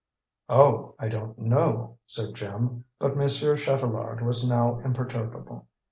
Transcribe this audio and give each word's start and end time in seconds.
"Oh, 0.49 0.95
I 0.97 1.09
don't 1.09 1.37
know," 1.37 1.99
said 2.07 2.33
Jim. 2.33 2.85
But 2.97 3.15
Monsieur 3.15 3.55
Chatelard 3.55 4.21
was 4.23 4.49
now 4.49 4.79
imperturbable. 4.79 5.67